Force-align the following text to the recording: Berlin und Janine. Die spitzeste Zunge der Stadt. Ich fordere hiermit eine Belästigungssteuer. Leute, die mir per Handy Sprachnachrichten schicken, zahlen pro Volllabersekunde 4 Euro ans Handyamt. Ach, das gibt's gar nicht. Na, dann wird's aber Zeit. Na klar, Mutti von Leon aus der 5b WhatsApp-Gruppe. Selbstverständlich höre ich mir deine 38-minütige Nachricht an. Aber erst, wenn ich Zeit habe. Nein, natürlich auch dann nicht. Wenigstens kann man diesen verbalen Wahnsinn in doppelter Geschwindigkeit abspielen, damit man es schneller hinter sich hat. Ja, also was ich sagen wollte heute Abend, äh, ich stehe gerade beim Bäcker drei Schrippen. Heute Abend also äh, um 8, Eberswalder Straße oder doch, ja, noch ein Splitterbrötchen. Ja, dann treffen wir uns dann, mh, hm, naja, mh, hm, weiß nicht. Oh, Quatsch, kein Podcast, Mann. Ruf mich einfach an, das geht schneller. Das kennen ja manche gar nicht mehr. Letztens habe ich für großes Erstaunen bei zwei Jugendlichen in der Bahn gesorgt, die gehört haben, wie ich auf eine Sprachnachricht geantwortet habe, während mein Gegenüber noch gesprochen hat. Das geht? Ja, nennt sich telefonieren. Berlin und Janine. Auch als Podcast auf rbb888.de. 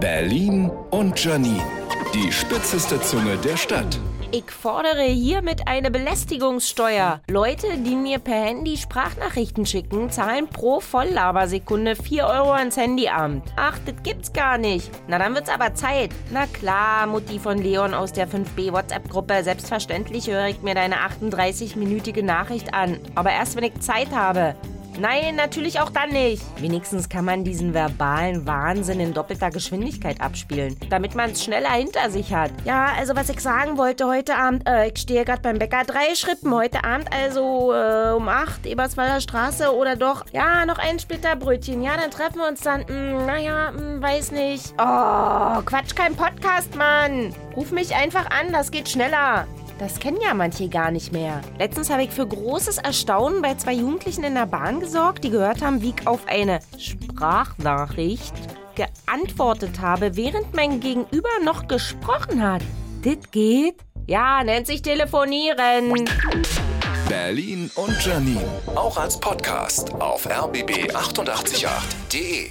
Berlin 0.00 0.70
und 0.90 1.22
Janine. 1.22 1.62
Die 2.14 2.32
spitzeste 2.32 3.00
Zunge 3.00 3.36
der 3.38 3.56
Stadt. 3.56 3.98
Ich 4.30 4.50
fordere 4.50 5.04
hiermit 5.04 5.66
eine 5.66 5.90
Belästigungssteuer. 5.90 7.22
Leute, 7.30 7.66
die 7.78 7.96
mir 7.96 8.18
per 8.18 8.44
Handy 8.44 8.76
Sprachnachrichten 8.76 9.64
schicken, 9.64 10.10
zahlen 10.10 10.48
pro 10.48 10.80
Volllabersekunde 10.80 11.96
4 11.96 12.26
Euro 12.26 12.52
ans 12.52 12.76
Handyamt. 12.76 13.42
Ach, 13.56 13.78
das 13.86 13.94
gibt's 14.02 14.34
gar 14.34 14.58
nicht. 14.58 14.90
Na, 15.06 15.18
dann 15.18 15.34
wird's 15.34 15.48
aber 15.48 15.74
Zeit. 15.74 16.10
Na 16.30 16.46
klar, 16.46 17.06
Mutti 17.06 17.38
von 17.38 17.56
Leon 17.56 17.94
aus 17.94 18.12
der 18.12 18.28
5b 18.28 18.72
WhatsApp-Gruppe. 18.72 19.42
Selbstverständlich 19.42 20.28
höre 20.28 20.48
ich 20.48 20.60
mir 20.60 20.74
deine 20.74 20.96
38-minütige 20.96 22.22
Nachricht 22.22 22.74
an. 22.74 22.98
Aber 23.14 23.30
erst, 23.30 23.56
wenn 23.56 23.64
ich 23.64 23.80
Zeit 23.80 24.10
habe. 24.10 24.54
Nein, 25.00 25.36
natürlich 25.36 25.78
auch 25.80 25.90
dann 25.90 26.10
nicht. 26.10 26.42
Wenigstens 26.60 27.08
kann 27.08 27.24
man 27.24 27.44
diesen 27.44 27.72
verbalen 27.72 28.46
Wahnsinn 28.46 28.98
in 28.98 29.14
doppelter 29.14 29.50
Geschwindigkeit 29.50 30.20
abspielen, 30.20 30.76
damit 30.90 31.14
man 31.14 31.30
es 31.30 31.44
schneller 31.44 31.70
hinter 31.70 32.10
sich 32.10 32.34
hat. 32.34 32.50
Ja, 32.64 32.92
also 32.98 33.14
was 33.14 33.28
ich 33.28 33.40
sagen 33.40 33.78
wollte 33.78 34.06
heute 34.06 34.34
Abend, 34.34 34.68
äh, 34.68 34.88
ich 34.88 34.98
stehe 34.98 35.24
gerade 35.24 35.42
beim 35.42 35.58
Bäcker 35.58 35.84
drei 35.84 36.14
Schrippen. 36.14 36.52
Heute 36.52 36.84
Abend 36.84 37.12
also 37.12 37.72
äh, 37.72 38.12
um 38.12 38.28
8, 38.28 38.66
Eberswalder 38.66 39.20
Straße 39.20 39.74
oder 39.74 39.94
doch, 39.94 40.24
ja, 40.32 40.66
noch 40.66 40.78
ein 40.78 40.98
Splitterbrötchen. 40.98 41.80
Ja, 41.82 41.96
dann 41.96 42.10
treffen 42.10 42.38
wir 42.38 42.48
uns 42.48 42.60
dann, 42.60 42.80
mh, 42.80 42.88
hm, 42.88 43.26
naja, 43.26 43.70
mh, 43.70 43.78
hm, 43.78 44.02
weiß 44.02 44.32
nicht. 44.32 44.72
Oh, 44.78 45.62
Quatsch, 45.64 45.94
kein 45.94 46.16
Podcast, 46.16 46.74
Mann. 46.74 47.34
Ruf 47.54 47.70
mich 47.70 47.94
einfach 47.94 48.30
an, 48.30 48.52
das 48.52 48.70
geht 48.70 48.88
schneller. 48.88 49.46
Das 49.78 50.00
kennen 50.00 50.18
ja 50.20 50.34
manche 50.34 50.68
gar 50.68 50.90
nicht 50.90 51.12
mehr. 51.12 51.40
Letztens 51.58 51.88
habe 51.88 52.02
ich 52.02 52.10
für 52.10 52.26
großes 52.26 52.78
Erstaunen 52.78 53.40
bei 53.42 53.54
zwei 53.54 53.74
Jugendlichen 53.74 54.24
in 54.24 54.34
der 54.34 54.46
Bahn 54.46 54.80
gesorgt, 54.80 55.22
die 55.22 55.30
gehört 55.30 55.62
haben, 55.62 55.80
wie 55.82 55.94
ich 55.96 56.04
auf 56.06 56.26
eine 56.26 56.58
Sprachnachricht 56.76 58.34
geantwortet 58.74 59.80
habe, 59.80 60.16
während 60.16 60.52
mein 60.54 60.80
Gegenüber 60.80 61.28
noch 61.44 61.68
gesprochen 61.68 62.42
hat. 62.42 62.62
Das 63.04 63.18
geht? 63.30 63.76
Ja, 64.08 64.42
nennt 64.42 64.66
sich 64.66 64.82
telefonieren. 64.82 65.94
Berlin 67.08 67.70
und 67.76 68.04
Janine. 68.04 68.42
Auch 68.74 68.96
als 68.96 69.20
Podcast 69.20 69.94
auf 69.94 70.28
rbb888.de. 70.28 72.50